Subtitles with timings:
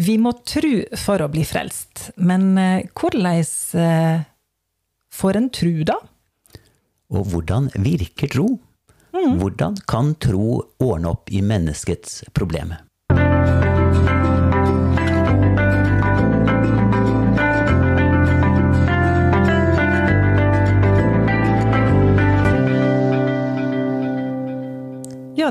[0.00, 3.26] Vi må tru for å bli frelst, men eh, hvordan
[3.76, 4.22] eh,
[5.12, 5.98] får en tru, da?
[7.10, 8.46] Og hvordan virker tro?
[9.10, 12.72] Hvordan kan tro ordne opp i menneskets problem?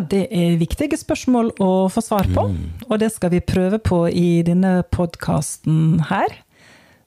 [0.07, 2.45] Det er viktige spørsmål å få svar på,
[2.88, 6.34] og det skal vi prøve på i denne podkasten her.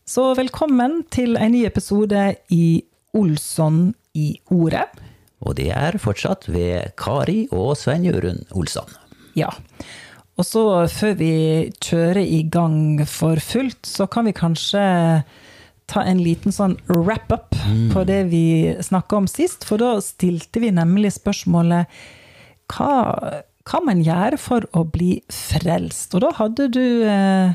[0.09, 2.83] Så velkommen til en ny episode i
[3.17, 4.89] Olsson i ordet.
[5.43, 8.89] Og det er fortsatt ved Kari og Svein Jørund Olsson.
[9.39, 9.51] Ja.
[10.37, 11.35] Og så før vi
[11.83, 14.83] kjører i gang for fullt, så kan vi kanskje
[15.93, 17.53] ta en liten sånn wrap-up
[17.93, 18.45] på det vi
[18.81, 19.67] snakka om sist.
[19.69, 21.91] For da stilte vi nemlig spørsmålet
[22.71, 26.15] hva kan man gjøre for å bli frelst?
[26.15, 27.55] Og da hadde du eh,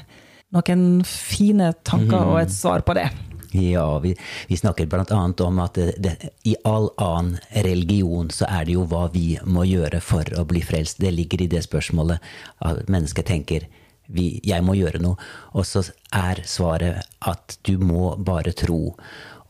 [0.56, 3.10] noen fine tanker og et svar på det.
[3.58, 4.14] Ja, vi,
[4.48, 9.08] vi snakker annet om at det, i all annen religion så er det jo hva
[9.14, 11.00] vi må gjøre for å bli frelst.
[11.02, 12.20] Det ligger i det spørsmålet
[12.60, 13.68] at mennesket tenker
[14.08, 15.20] vi, jeg må gjøre noe,
[15.52, 15.84] og så
[16.16, 18.96] er svaret at du må bare tro.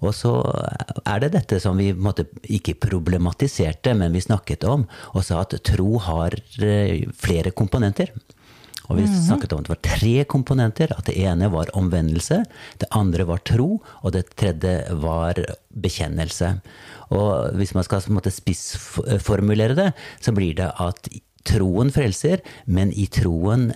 [0.05, 0.33] Og så
[1.07, 5.57] er det dette som vi måtte, ikke problematiserte, men vi snakket om, og sa at
[5.65, 8.13] tro har eh, flere komponenter.
[8.87, 10.93] Og vi snakket om at det var tre komponenter.
[10.95, 12.41] At det ene var omvendelse,
[12.79, 15.41] det andre var tro, og det tredje var
[15.75, 16.53] bekjennelse.
[17.11, 19.89] Og hvis man skal måte spissformulere det,
[20.23, 21.11] så blir det at
[21.47, 23.71] troen frelser, men i troen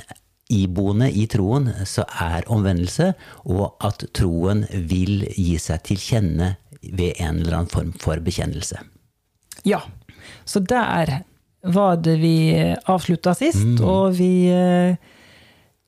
[0.51, 3.13] Iboende i troen så er omvendelse,
[3.47, 8.81] og at troen vil gi seg til kjenne ved en eller annen form for bekjennelse.
[9.67, 9.83] Ja.
[10.45, 11.21] Så der
[11.61, 12.35] var det vi
[12.89, 14.97] avslutta sist, og vi eh,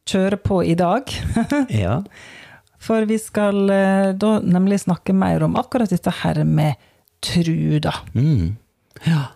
[0.10, 1.14] kjører på i dag.
[1.84, 2.02] Ja.
[2.84, 6.76] For vi skal eh, da nemlig snakke mer om akkurat dette her med
[7.24, 7.96] tru, da.
[8.12, 8.58] Mm.
[9.08, 9.30] ja.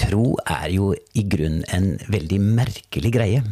[0.00, 3.42] Tro er jo i grunnen en veldig merkelig greie.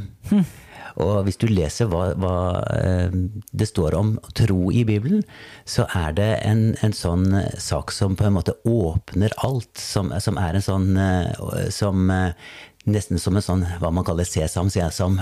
[0.98, 2.36] Og hvis du leser hva, hva
[2.74, 3.12] eh,
[3.52, 5.22] det står om tro i Bibelen,
[5.68, 7.28] så er det en, en sånn
[7.60, 9.72] sak som på en måte åpner alt.
[9.80, 12.50] Som, som er en sånn eh, som eh,
[12.88, 15.18] Nesten som en sånn hva man kaller sesam, sesam.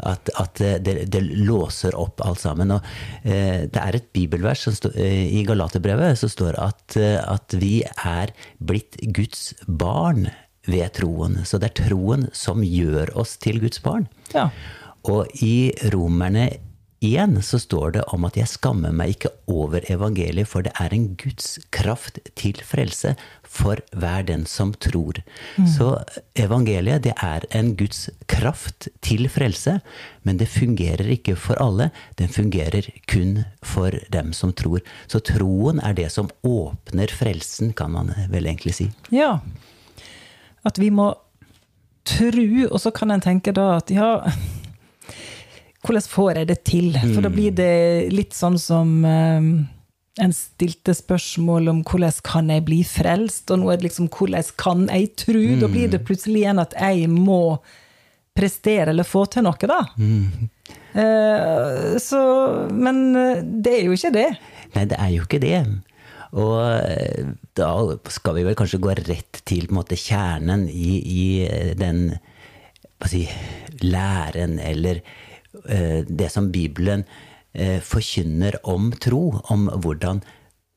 [0.00, 2.72] At, at det, det låser opp alt sammen.
[2.72, 2.86] Og
[3.22, 4.64] det er et bibelvers
[4.94, 10.30] eh, i Galaterbrevet som står at, at vi er blitt Guds barn
[10.66, 11.40] ved troen.
[11.44, 14.08] Så det er troen som gjør oss til Guds barn.
[14.34, 14.50] Ja.
[15.08, 16.50] Og i Romerne
[17.02, 20.94] 1 så står det om at jeg skammer meg ikke over evangeliet, for det er
[20.94, 25.18] en Guds kraft til frelse for hver den som tror.
[25.68, 25.88] Så
[26.38, 29.80] evangeliet det er en Guds kraft til frelse,
[30.22, 31.90] men det fungerer ikke for alle.
[32.22, 34.80] Den fungerer kun for dem som tror.
[35.10, 38.90] Så troen er det som åpner frelsen, kan man vel egentlig si.
[39.10, 39.40] ja.
[40.68, 41.12] At vi må
[42.06, 44.16] tru, og så kan en tenke da at ja
[45.82, 46.92] Hvordan får jeg det til?
[46.94, 49.46] For da blir det litt sånn som eh,
[50.22, 54.52] en stilte spørsmål om hvordan kan jeg bli frelst, og nå er det liksom hvordan
[54.62, 55.40] kan jeg tru?
[55.58, 57.58] Da blir det plutselig igjen at jeg må
[58.38, 59.80] prestere eller få til noe, da.
[60.92, 62.20] Eh, så
[62.70, 64.28] Men eh, det er jo ikke det.
[64.76, 65.56] Nei, det er jo ikke det.
[66.32, 67.70] Og eh, da
[68.12, 72.06] skal vi vel kanskje gå rett til måte, kjernen i, i eh, den
[73.08, 73.26] si,
[73.82, 75.00] læren, eller
[75.66, 79.24] uh, det som Bibelen uh, forkynner om tro.
[79.50, 80.22] Om hvordan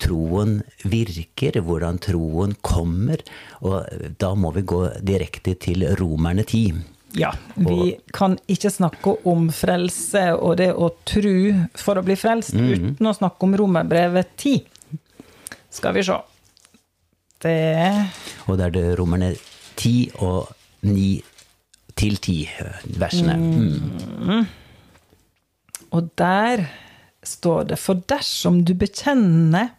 [0.02, 3.22] troen virker, hvordan troen kommer.
[3.62, 3.86] Og
[4.20, 6.82] da må vi gå direkte til Romerne 10.
[7.16, 12.58] Ja, vi kan ikke snakke om frelse og det å tru for å bli frelst
[12.58, 14.66] uten å snakke om Romerbrevet 10.
[15.76, 16.18] Skal vi se.
[17.44, 17.56] Det
[18.48, 19.36] Og der er det Romerne
[19.76, 20.48] 10 og
[20.88, 21.20] ni
[21.96, 22.50] til 10
[23.00, 23.36] versene.
[23.38, 24.46] Mm.
[25.92, 26.66] Og der
[27.24, 29.76] står det For dersom du bekjenner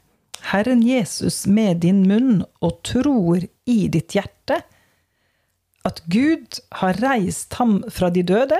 [0.53, 4.61] Herren Jesus med din munn og tror i ditt hjerte
[5.87, 8.59] at Gud har reist ham fra de døde,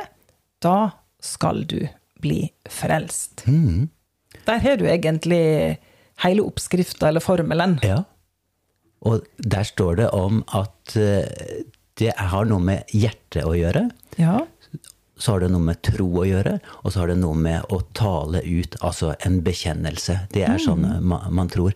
[0.63, 0.79] da
[1.23, 1.81] skal du
[2.23, 3.43] bli frelst.
[4.47, 5.79] Der har du egentlig
[6.25, 7.79] hele oppskrifta eller formelen.
[7.85, 8.03] Ja.
[9.07, 11.65] Og der står det om at eh,
[12.01, 13.89] det har noe med hjertet å gjøre.
[14.21, 14.41] Ja.
[15.17, 17.79] Så har det noe med tro å gjøre, og så har det noe med å
[17.97, 20.19] tale ut, altså en bekjennelse.
[20.35, 21.73] Det er sånn man, man tror.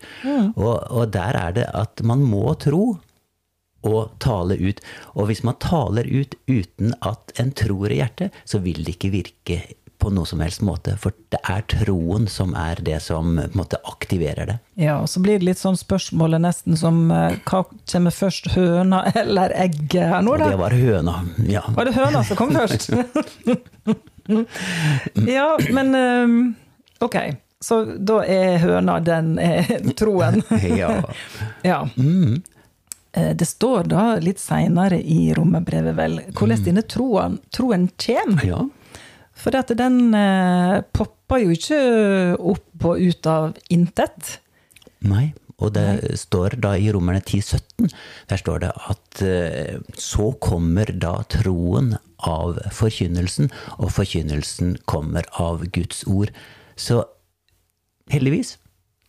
[0.53, 2.83] Og, og der er det at man må tro
[3.87, 4.81] og tale ut.
[5.17, 9.13] Og hvis man taler ut uten at en tror i hjertet, så vil det ikke
[9.15, 9.57] virke
[10.01, 10.95] på noe som helst måte.
[11.01, 14.57] For det er troen som er det som måte aktiverer det.
[14.81, 19.03] Ja, og så blir det litt sånn spørsmålet nesten som eh, hva kommer først, høna
[19.21, 21.19] eller egget her nå, Og det var høna.
[21.49, 21.63] Ja.
[21.77, 22.89] Var det høna som kom først?
[25.27, 27.15] ja, men eh, ok.
[27.61, 29.67] Så da er høna den er
[29.99, 30.41] troen.
[30.81, 30.95] ja.
[31.61, 31.83] ja.
[31.97, 32.39] Mm.
[33.13, 38.45] Eh, Det står da litt seinere i romerbrevet, vel, hvordan denne troen, troen kommer.
[38.49, 38.63] ja.
[39.41, 41.81] For at den eh, popper jo ikke
[42.37, 44.37] opp og ut av intet.
[45.01, 45.31] Nei.
[45.61, 47.91] Og det står da i Romerne 10,17,
[48.31, 51.93] der står det at eh, så kommer da troen
[52.25, 56.33] av forkynnelsen, og forkynnelsen kommer av Guds ord.
[56.73, 57.03] Så
[58.09, 58.55] heldigvis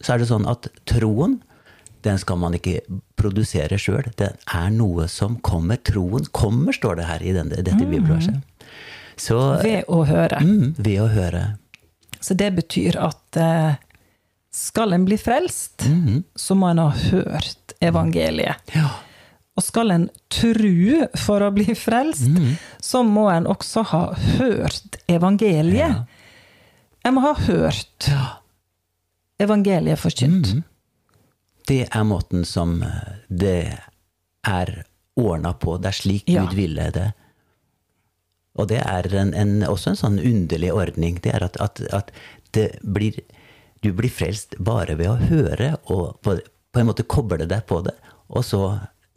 [0.02, 1.40] så er det sånn at troen,
[2.02, 2.80] den skal man ikke
[3.16, 4.08] produsere sjøl.
[4.18, 5.78] Den er noe som kommer.
[5.86, 8.42] Troen kommer, står det her i denne, dette bibelverset.
[9.22, 10.40] Så Ved å høre.
[10.42, 11.42] mm, ved å høre.
[12.22, 13.74] Så det betyr at eh,
[14.52, 15.84] skal en bli frelst,
[16.36, 18.74] så må en ha hørt evangeliet.
[18.74, 18.88] Ja.
[19.56, 22.28] Og skal en tru for å bli frelst,
[22.80, 24.02] så må en også ha
[24.38, 26.02] hørt evangeliet.
[27.04, 28.08] En må ha hørt
[29.42, 30.52] evangeliet forkynt.
[31.68, 33.78] Det er måten som eh, det
[34.46, 34.72] er
[35.18, 35.76] ordna på.
[35.78, 36.44] Det er slik Ja.
[36.46, 37.12] Gud ville det.
[38.60, 41.18] Og det er en, en, også en sånn underlig ordning.
[41.24, 42.12] Det er at, at, at
[42.56, 43.16] det blir,
[43.80, 46.36] du blir frelst bare ved å høre og på,
[46.72, 47.96] på en måte koble deg på det.
[48.32, 48.62] Og så,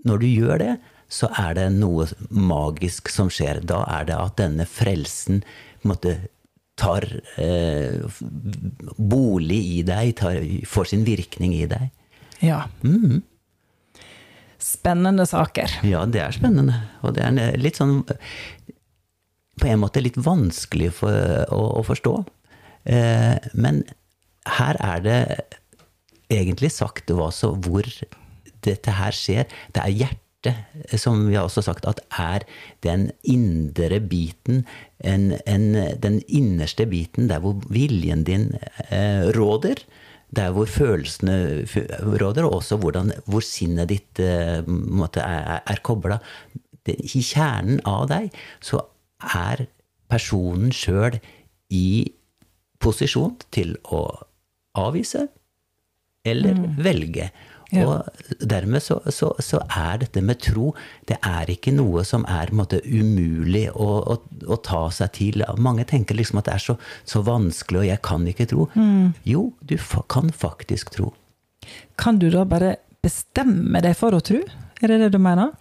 [0.07, 0.75] når du gjør det,
[1.11, 3.61] så er det noe magisk som skjer.
[3.67, 6.15] Da er det at denne frelsen på en måte
[6.75, 7.05] tar
[7.39, 8.01] eh,
[8.97, 11.91] bolig i deg, tar, får sin virkning i deg.
[12.43, 12.65] Ja.
[14.59, 15.77] Spennende saker.
[15.87, 16.81] Ja, det er spennende.
[17.05, 18.01] Og det er litt sånn
[19.61, 22.15] På en måte litt vanskelig for, å, å forstå.
[22.91, 23.83] Eh, men
[24.57, 25.19] her er det
[26.31, 27.87] egentlig sagt så hvor
[28.65, 29.49] dette her skjer.
[29.73, 32.45] Det er hjertet, som vi har også sagt, at er
[32.85, 34.65] den indre biten,
[34.99, 35.69] en, en,
[36.01, 38.51] den innerste biten, der hvor viljen din
[38.89, 39.81] eh, råder.
[40.35, 41.63] Der hvor følelsene
[42.19, 46.19] råder, og også hvordan, hvor sinnet ditt eh, måte er, er kobla.
[46.85, 48.83] I kjernen av deg så
[49.23, 49.65] er
[50.11, 51.19] personen sjøl
[51.73, 52.11] i
[52.83, 54.05] posisjon til å
[54.77, 55.27] avvise
[56.25, 57.29] eller velge.
[57.73, 57.85] Ja.
[57.89, 60.69] Og dermed så, så, så er dette med tro
[61.09, 65.45] Det er ikke noe som er måte, umulig å, å, å ta seg til.
[65.57, 66.77] Mange tenker liksom at det er så,
[67.09, 68.69] så vanskelig, og jeg kan ikke tro.
[69.27, 71.11] Jo, du fa kan faktisk tro.
[71.97, 72.75] Kan du da bare
[73.05, 74.43] bestemme deg for å tro?
[74.81, 75.55] Er det det du mener?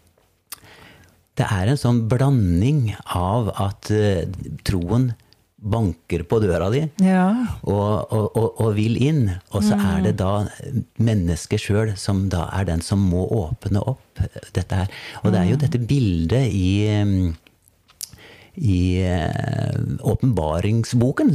[1.35, 4.27] Det er en sånn blanding av at eh,
[4.67, 5.13] troen
[5.65, 6.83] banker på døra di.
[7.01, 7.31] Ja.
[7.63, 9.23] og, og, og, og vil inn.
[9.57, 10.45] Og så er det da
[11.01, 14.21] mennesket sjøl som da er den som må åpne opp
[14.53, 14.93] dette her.
[15.23, 17.33] Og det er jo dette bildet i
[18.55, 21.31] i mm åpenbaringsboken,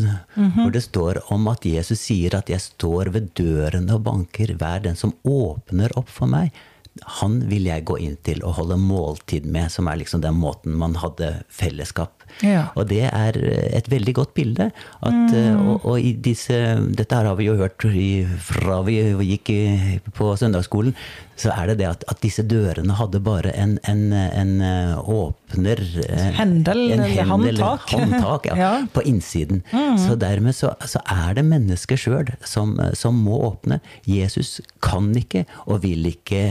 [0.56, 4.56] hvor det står om at Jesus sier at 'jeg står ved døren og banker'.
[4.56, 6.51] Hver den som åpner opp for meg,
[7.19, 10.75] han vil jeg gå inn til og holde måltid med, som er liksom den måten
[10.80, 12.19] man hadde fellesskap.
[12.45, 12.67] Ja.
[12.75, 13.39] Og det er
[13.77, 14.69] et veldig godt bilde.
[15.05, 16.55] At, og, og i disse,
[16.95, 19.00] dette her har vi jo hørt i, fra vi
[19.33, 19.63] gikk i,
[20.15, 20.95] på søndagsskolen,
[21.39, 24.50] så er det det at, at disse dørene hadde bare en, en, en
[25.00, 27.86] åpner eh, Hendel, en hendel, håndtak.
[27.95, 28.71] håndtak ja, Ja.
[28.91, 29.62] på innsiden.
[29.71, 33.79] Så dermed så, så er det mennesket sjøl som, som må åpne.
[34.03, 36.43] Jesus kan ikke og vil ikke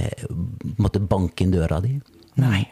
[0.80, 1.98] måtte banke inn døra di.
[2.40, 2.64] Nei.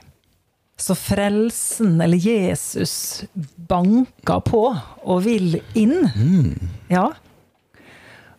[0.77, 3.25] Så frelsen, eller Jesus,
[3.57, 4.61] banker på
[5.05, 6.11] og vil inn.
[6.93, 7.07] Ja.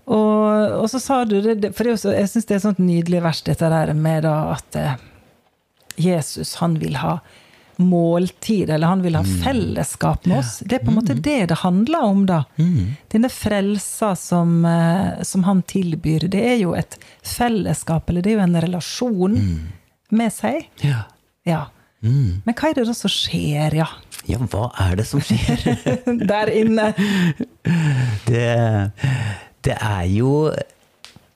[0.07, 2.79] Og, og så sa du det, for det også, jeg syns det er et sånt
[2.83, 4.93] nydelig vers, dette der med at eh,
[5.97, 7.17] Jesus, han vil ha
[7.77, 10.59] måltid, eller han vil ha fellesskap med oss.
[10.65, 12.39] Det er på en måte det det handler om, da.
[13.13, 18.39] Denne frelsa som, eh, som han tilbyr, det er jo et fellesskap, eller det er
[18.39, 19.37] jo en relasjon
[20.09, 20.69] med seg.
[20.85, 21.03] Ja.
[21.45, 21.65] Ja.
[22.01, 23.87] Men hva er det da som skjer, ja?
[24.29, 25.63] ja, hva er det som skjer?
[26.31, 26.91] Der inne.
[28.27, 28.47] Det,
[29.65, 30.33] det er jo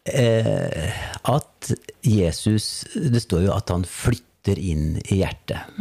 [0.05, 0.99] eh,
[1.29, 5.71] at Jesus Det står jo at han flytter inn i hjertet.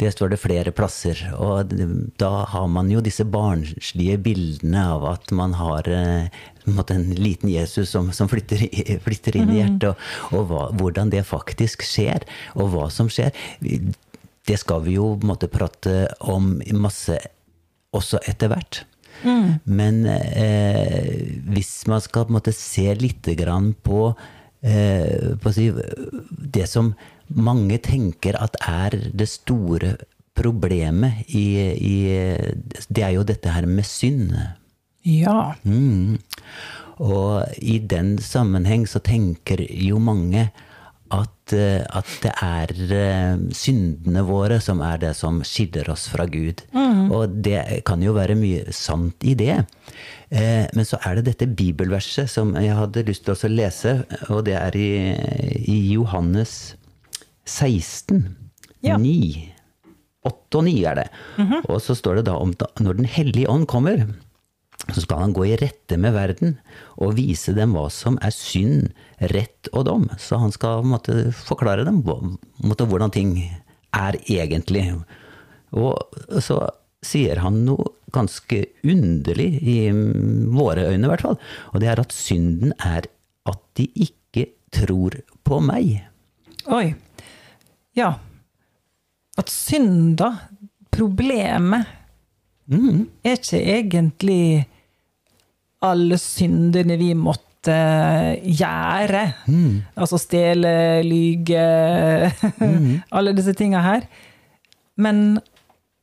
[0.00, 1.20] Det står det flere plasser.
[1.38, 1.74] Og
[2.20, 6.32] da har man jo disse barnslige bildene av at man har eh,
[6.64, 8.66] en, en liten Jesus som, som flytter,
[9.04, 12.26] flytter inn i hjertet, og, og hva, hvordan det faktisk skjer,
[12.58, 13.34] og hva som skjer.
[14.44, 17.20] Det skal vi jo på en måte prate om masse
[17.94, 18.82] også etter hvert.
[19.64, 24.10] Men eh, hvis man skal på en måte se litt grann på,
[24.60, 25.70] eh, på si,
[26.28, 26.92] det som
[27.28, 29.94] mange tenker at er det store
[30.34, 31.46] problemet i,
[31.78, 31.96] i
[32.88, 34.34] Det er jo dette her med synd.
[35.04, 35.54] Ja.
[35.64, 36.18] Mm.
[37.04, 40.48] Og i den sammenheng så tenker jo mange
[41.14, 46.26] at, eh, at det er eh, syndene våre som er det som skiller oss fra
[46.26, 46.64] Gud.
[47.14, 49.60] Og det kan jo være mye sant i det.
[50.30, 53.98] Eh, Men så er det dette bibelverset som jeg hadde lyst til å lese,
[54.30, 54.90] og det er i,
[55.68, 56.74] i Johannes
[57.46, 58.36] 16,
[58.84, 58.98] Ja.
[59.00, 59.50] 9.
[60.24, 61.08] 8 og 9 er det.
[61.68, 64.06] Og så står det da om når Den hellige ånd kommer,
[64.92, 66.58] så skal han gå i rette med verden
[67.00, 70.06] og vise dem hva som er synd, rett og dom.
[70.20, 73.36] Så han skal måte, forklare dem måte, hvordan ting
[73.92, 74.86] er egentlig.
[75.72, 75.96] Og
[76.40, 76.58] så
[77.04, 77.84] sier han noe
[78.14, 79.90] ganske underlig, i
[80.54, 81.38] våre øyne i hvert fall.
[81.72, 83.08] Og det er at synden er
[83.48, 86.04] at de ikke tror på meg.
[86.72, 86.94] Oi.
[87.96, 88.12] Ja.
[89.38, 90.30] At synda,
[90.94, 91.86] problemet,
[93.24, 94.68] er ikke egentlig
[95.84, 97.74] alle syndene vi måtte
[98.44, 99.24] gjøre.
[99.96, 101.64] Altså stjele, lyge,
[103.16, 104.06] alle disse tinga her.
[104.96, 105.40] Men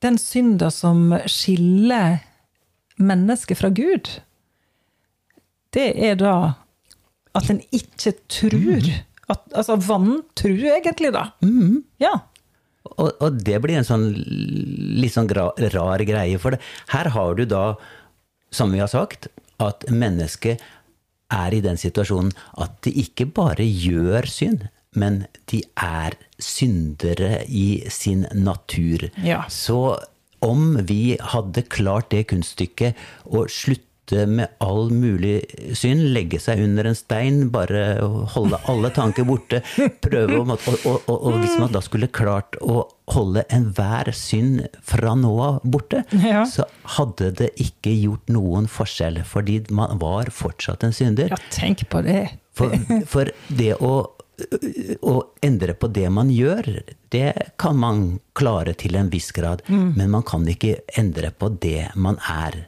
[0.02, 2.20] den synda som skiller
[2.98, 4.20] mennesket fra Gud,
[5.74, 6.36] det er da
[7.36, 8.92] at en ikke tror.
[9.32, 11.30] At, altså vantro, egentlig, da.
[12.02, 12.16] Ja.
[12.98, 16.62] Og, og det blir en sånn litt sånn rar greie, for det.
[16.92, 17.66] her har du da,
[18.52, 19.30] som vi har sagt,
[19.62, 20.62] at mennesket
[21.32, 24.66] er i den situasjonen at de ikke bare gjør synd,
[24.98, 29.08] men de er syndere i sin natur.
[29.24, 29.46] Ja.
[29.48, 29.96] Så
[30.44, 33.88] om vi hadde klart det kunststykket å slutte
[34.28, 35.38] med all mulig
[35.78, 37.84] synd, legge seg under en stein, bare
[38.36, 39.62] holde alle tanker borte,
[40.04, 45.16] prøve å og, og, og, hvis man da skulle klart å holde enhver synd fra
[45.20, 46.46] nå av borte, Ja.
[46.48, 46.66] så
[46.98, 51.30] hadde det ikke gjort noen forskjell, fordi man var fortsatt en synder.
[51.34, 52.30] ja, tenk på det.
[52.56, 52.74] For,
[53.08, 53.94] for det å,
[55.08, 55.16] å
[55.46, 56.68] endre på det man gjør,
[57.14, 57.30] det
[57.62, 59.62] kan man klare til en viss grad.
[59.70, 62.66] Men man kan ikke endre på det man er.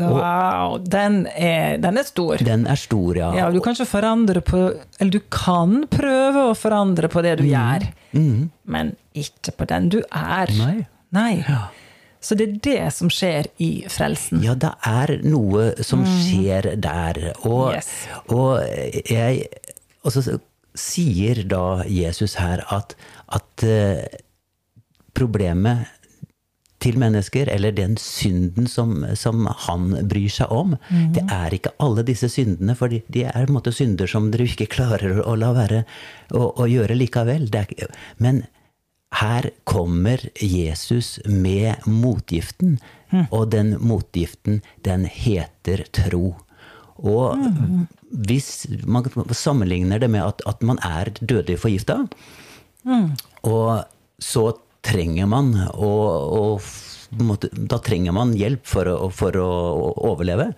[0.00, 2.36] Wow, den er, den er stor.
[2.44, 3.32] Den er stor, ja.
[3.36, 4.60] Ja, du kan ikke forandre på
[5.00, 7.88] Eller du kan prøve å forandre på det du gjør,
[8.64, 10.52] men ikke på den du er.
[10.58, 10.86] Nei.
[11.14, 11.32] Nei.
[12.20, 14.40] Så det er det som skjer i frelsen.
[14.42, 17.20] Ja, det er noe som skjer der.
[17.46, 17.90] Og, Yes.
[18.28, 18.58] og
[19.08, 19.46] jeg
[20.04, 20.38] Og så
[20.78, 22.94] sier da Jesus her at,
[23.34, 24.02] at eh,
[25.14, 25.86] problemet
[26.82, 30.76] til mennesker, eller den synden som, som han bryr seg om,
[31.14, 34.30] det er ikke alle disse syndene, for de, de er på en måte synder som
[34.30, 35.82] dere ikke klarer å la være
[36.30, 37.48] å, å gjøre likevel.
[37.50, 38.44] Det er, men
[39.18, 42.76] her kommer Jesus med motgiften,
[43.32, 46.36] og den motgiften, den heter tro.
[46.98, 47.40] Og
[48.10, 52.02] hvis man sammenligner det med at, at man er dødelig forgifta,
[53.48, 53.84] og
[54.22, 54.44] så
[54.88, 55.92] trenger man å,
[56.40, 59.48] å måte, Da trenger man hjelp for å, for å
[60.10, 60.52] overleve.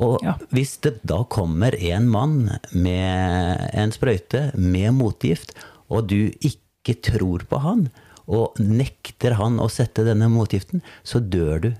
[0.00, 0.36] Og Ja.
[0.54, 2.36] hvis det da kommer en mann
[2.72, 5.52] med en sprøyte med motgift,
[5.90, 7.90] og du ikke tror på han,
[8.30, 11.70] og nekter han å sette denne motgiften, så dør du.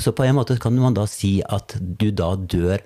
[0.00, 2.82] Så på en måte kan man da si at du da dør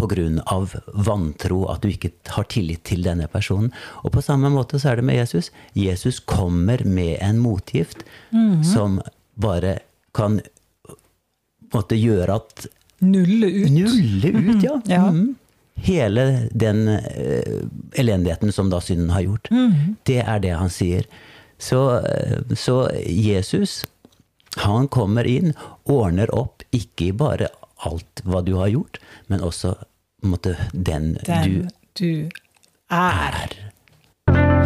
[0.00, 0.82] pga.
[1.06, 3.70] vantro, at du ikke har tillit til denne personen.
[4.04, 5.50] Og på samme måte så er det med Jesus.
[5.74, 8.04] Jesus kommer med en motgift
[8.64, 9.00] som
[9.34, 9.78] bare
[10.14, 10.40] kan
[11.72, 12.66] måtte gjøre at
[13.00, 13.70] Nulle ut.
[13.72, 14.80] Nulle ut, ja.
[14.84, 15.10] Ja.
[15.10, 15.36] Mhm.
[15.80, 17.62] Hele den uh,
[17.96, 19.48] elendigheten som da synden har gjort.
[20.04, 21.06] Det er det han sier.
[21.60, 23.86] Så, eh, så Jesus,
[24.56, 25.52] han kommer inn,
[25.84, 27.48] ordner opp ikke bare
[27.86, 29.74] alt hva du har gjort, men også
[30.22, 31.68] måtte, den, Den du
[31.98, 32.28] du
[32.90, 33.48] er.
[33.48, 34.60] er.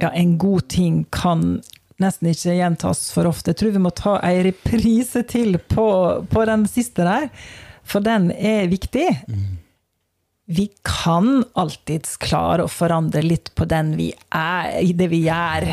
[0.00, 1.60] Ja, en god ting kan
[2.02, 3.50] nesten ikke gjentas for ofte.
[3.54, 5.86] Jeg tror vi må ta ei reprise til på,
[6.28, 7.30] på den siste der,
[7.86, 9.06] for den er viktig.
[10.46, 15.66] Vi kan alltids klare å forandre litt på den vi er, i det vi gjør.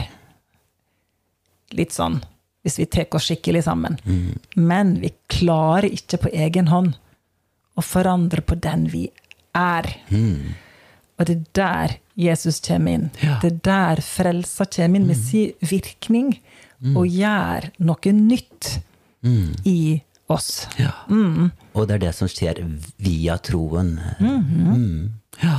[1.77, 2.19] Litt sånn,
[2.65, 3.99] hvis vi tar oss skikkelig sammen.
[4.57, 6.95] Men vi klarer ikke på egen hånd
[7.77, 9.07] å forandre på den vi
[9.57, 9.91] er.
[11.17, 13.07] Og det er der Jesus kommer inn.
[13.21, 13.37] Ja.
[13.41, 16.33] Det er der frelsa kommer inn med sin virkning
[16.97, 18.79] og gjør noe nytt
[19.69, 20.01] i
[20.33, 20.65] oss.
[20.81, 20.91] Ja.
[21.73, 22.61] Og det er det som skjer
[23.01, 23.95] via troen.
[24.19, 25.13] Mm.
[25.41, 25.57] Ja.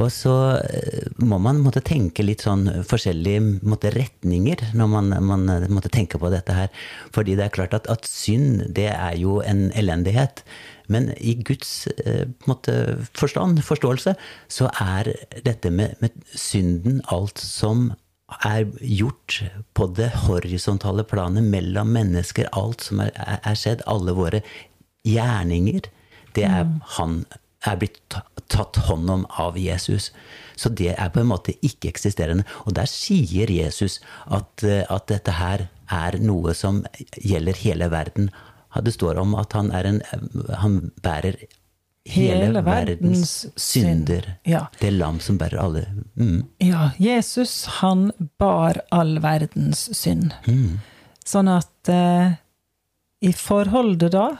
[0.00, 5.48] Og så eh, må man måtte tenke litt sånn forskjellige måtte, retninger når man, man
[5.52, 6.70] eh, måtte tenke på dette her.
[7.14, 10.44] Fordi det er klart at, at synd, det er jo en elendighet.
[10.90, 14.16] Men i Guds eh, måtte, forstand, forståelse,
[14.48, 15.12] så er
[15.46, 17.90] dette med, med synden alt som
[18.46, 19.40] er gjort
[19.74, 22.48] på det horisontale planet mellom mennesker.
[22.56, 24.42] Alt som er, er, er skjedd, alle våre
[25.06, 25.88] gjerninger,
[26.36, 26.66] det er
[26.96, 27.24] han
[27.68, 28.16] er blitt
[28.50, 30.10] tatt hånd om av Jesus.
[30.56, 32.46] Så det er på en måte ikke-eksisterende.
[32.64, 36.82] Og der sier Jesus at, eh, at dette her er noe som
[37.20, 38.30] gjelder hele verden.
[38.84, 40.00] Det står om at han, er en,
[40.62, 41.36] han bærer
[42.08, 44.28] hele, Hele verdens, verdens synder.
[44.30, 44.48] synd.
[44.48, 44.66] Ja.
[44.80, 45.84] Det lam som bærer alle.
[46.16, 46.44] Mm.
[46.64, 50.32] Ja, Jesus, han bar all verdens synd.
[51.26, 52.38] Sånn at eh,
[53.20, 54.30] i forholdet da,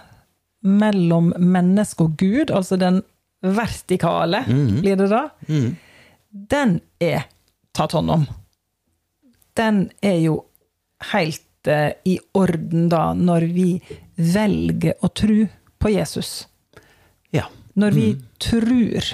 [0.60, 3.00] mellom menneske og Gud, altså den
[3.40, 4.42] vertikale,
[4.80, 5.22] blir det da,
[6.30, 7.24] den er
[7.76, 8.26] tatt hånd om.
[9.56, 10.36] Den er jo
[11.12, 13.70] helt uh, i orden da, når vi
[14.16, 15.46] velger å tro
[15.80, 16.46] på Jesus.
[17.34, 17.46] Ja.
[17.80, 18.06] Når vi
[18.42, 19.10] tror.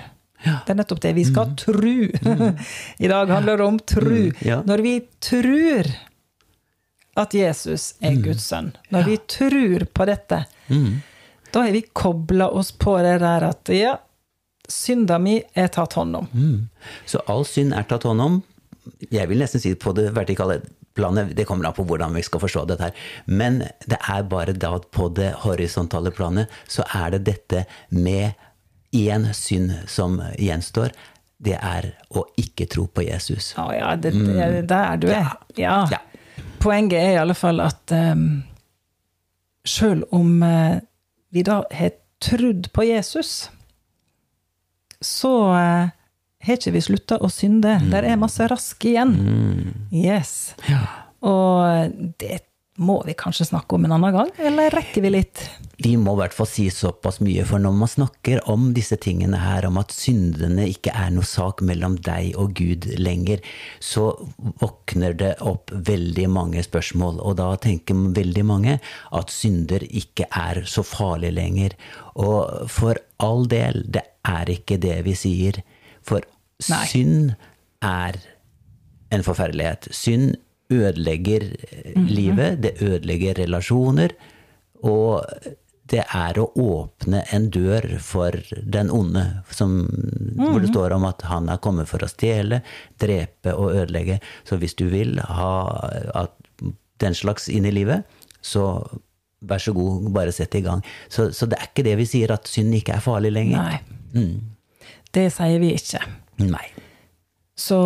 [0.46, 1.14] Det er nettopp det.
[1.16, 1.96] Vi skal tro.
[3.04, 4.22] I dag handler det om tro.
[4.42, 4.60] ja.
[4.66, 5.90] Når vi tror
[7.16, 10.42] at Jesus er Guds sønn, når vi tror på dette,
[11.52, 13.96] da har vi kobla oss på det der at ja,
[14.68, 16.28] synda mi er tatt hånd om.
[17.06, 18.40] Så all synd er tatt hånd om.
[19.10, 20.60] Jeg vil nesten si på det vertikale
[20.96, 23.04] planet, det kommer an på hvordan vi skal forstå dette her.
[23.26, 28.32] Men det er bare da på det horisontale planet, så er det dette med
[28.96, 30.94] én synd som gjenstår.
[31.36, 33.52] Det er å ikke tro på Jesus.
[33.60, 35.34] Å ja, det, det er der du er.
[35.60, 35.78] Ja.
[35.92, 36.00] Ja.
[36.62, 38.40] Poenget er i alle fall at um,
[39.68, 40.78] sjøl om eh,
[41.34, 43.50] vi da har trodd på Jesus,
[45.00, 45.94] så eh,
[46.46, 47.78] har ikke vi slutta å synde.
[47.92, 49.16] Der er masse rask igjen.
[49.92, 50.54] Yes.
[51.26, 52.40] Og det
[52.76, 55.42] må vi kanskje snakke om en annen gang, eller rekker vi litt?
[55.80, 59.40] Vi må i hvert fall si såpass mye, for når man snakker om disse tingene
[59.42, 63.42] her, om at syndene ikke er noe sak mellom deg og Gud lenger,
[63.80, 64.08] så
[64.62, 67.20] våkner det opp veldig mange spørsmål.
[67.20, 68.78] Og da tenker veldig mange
[69.16, 71.76] at synder ikke er så farlig lenger.
[72.16, 75.60] Og for all del, det er ikke det vi sier.
[76.06, 76.24] For
[76.70, 76.82] Nei.
[76.88, 77.36] synd
[77.84, 78.16] er
[79.12, 79.90] en forferdelighet.
[79.94, 80.34] Synd
[80.72, 84.16] ødelegger eh, livet, det ødelegger relasjoner,
[84.86, 85.24] og
[85.86, 88.34] det er å åpne en dør for
[88.74, 89.22] den onde,
[89.54, 89.78] som,
[90.34, 92.60] hvor det står om at han er kommet for å stjele,
[92.98, 94.18] drepe og ødelegge.
[94.48, 96.26] Så hvis du vil ha
[97.02, 98.02] den slags inn i livet,
[98.42, 98.64] så
[99.46, 100.82] vær så god, bare sett i gang.
[101.12, 103.78] Så, så det er ikke det vi sier, at synd ikke er farlig lenger.
[104.16, 104.26] Nei.
[105.14, 106.02] Det sier vi ikke.
[106.42, 106.66] Nei.
[107.56, 107.78] Så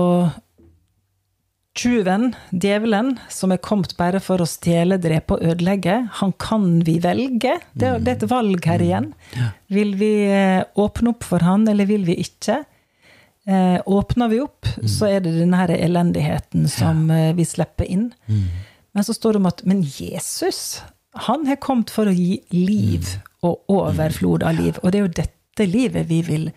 [1.81, 6.99] tjuven, djevelen, som er kommet bare for å stjele, drepe og ødelegge, han kan vi
[7.03, 7.57] velge.
[7.73, 9.11] Det er, det er et valg her igjen.
[9.73, 12.61] Vil vi eh, åpne opp for han, eller vil vi ikke?
[13.49, 18.11] Eh, åpner vi opp, så er det denne her elendigheten som eh, vi slipper inn.
[18.93, 20.83] Men så står det om at men Jesus,
[21.29, 23.09] han har kommet for å gi liv
[23.47, 24.77] og overflod av liv.
[24.83, 26.51] Og det er jo dette livet vi vil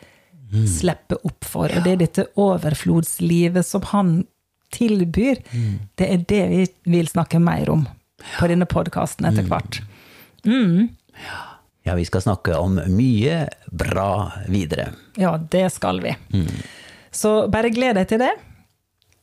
[0.70, 1.72] slippe opp for.
[1.72, 4.16] Og det er dette overflodslivet som han
[4.74, 5.40] tilbyr.
[6.00, 6.64] Det er det vi
[6.98, 7.86] vil snakke mer om
[8.40, 9.82] på denne podkasten etter hvert.
[11.84, 14.90] Ja, vi skal snakke om mye bra videre.
[15.20, 16.14] Ja, det skal vi.
[17.12, 18.32] Så bare gled deg til det.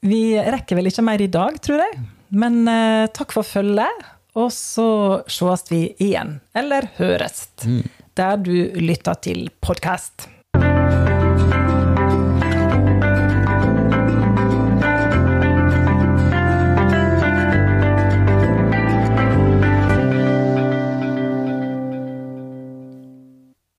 [0.04, 1.98] Vi rekker vel ikke mer i dag, tror jeg.
[2.30, 4.04] Men eh, takk for følget,
[4.38, 4.86] og så
[5.28, 6.36] sees vi igjen.
[6.56, 7.48] Eller høres.
[8.16, 10.28] Der du lytter til podkast.